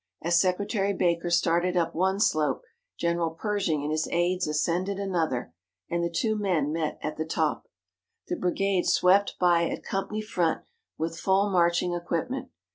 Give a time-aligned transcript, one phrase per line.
[0.23, 2.63] As Secretary Baker started up one slope,
[2.97, 5.53] General Pershing and his aides ascended another,
[5.91, 7.67] and the two men met at the top.
[8.27, 10.63] The brigade swept by at company front,
[10.97, 12.49] with full marching equipment.